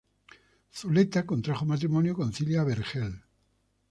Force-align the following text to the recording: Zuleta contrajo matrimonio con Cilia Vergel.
Zuleta 0.73 1.27
contrajo 1.27 1.63
matrimonio 1.67 2.15
con 2.15 2.33
Cilia 2.33 2.63
Vergel. 2.63 3.21